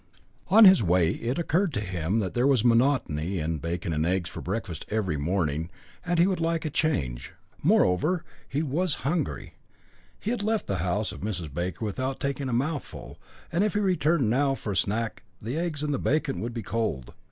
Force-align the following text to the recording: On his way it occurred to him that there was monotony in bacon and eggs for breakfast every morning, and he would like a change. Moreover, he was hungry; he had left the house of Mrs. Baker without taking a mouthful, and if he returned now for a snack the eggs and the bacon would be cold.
On 0.47 0.65
his 0.65 0.81
way 0.81 1.11
it 1.11 1.37
occurred 1.37 1.71
to 1.75 1.79
him 1.79 2.21
that 2.21 2.33
there 2.33 2.47
was 2.47 2.65
monotony 2.65 3.37
in 3.37 3.59
bacon 3.59 3.93
and 3.93 4.03
eggs 4.03 4.31
for 4.31 4.41
breakfast 4.41 4.83
every 4.89 5.15
morning, 5.15 5.69
and 6.03 6.17
he 6.17 6.25
would 6.25 6.41
like 6.41 6.65
a 6.65 6.71
change. 6.71 7.33
Moreover, 7.61 8.23
he 8.49 8.63
was 8.63 8.95
hungry; 9.05 9.53
he 10.19 10.31
had 10.31 10.41
left 10.41 10.65
the 10.65 10.77
house 10.77 11.11
of 11.11 11.19
Mrs. 11.21 11.53
Baker 11.53 11.85
without 11.85 12.19
taking 12.19 12.49
a 12.49 12.51
mouthful, 12.51 13.19
and 13.51 13.63
if 13.63 13.75
he 13.75 13.79
returned 13.79 14.27
now 14.27 14.55
for 14.55 14.71
a 14.71 14.75
snack 14.75 15.21
the 15.39 15.55
eggs 15.55 15.83
and 15.83 15.93
the 15.93 15.99
bacon 15.99 16.39
would 16.41 16.55
be 16.55 16.63
cold. 16.63 17.13